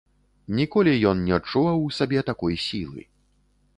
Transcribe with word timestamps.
Ніколі 0.59 0.93
ён 1.11 1.21
не 1.27 1.33
адчуваў 1.39 1.85
у 1.89 1.93
сабе 1.99 2.25
такой 2.31 2.61
сілы. 2.67 3.01